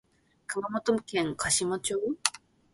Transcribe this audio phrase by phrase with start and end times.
[0.47, 1.95] 熊本県嘉島町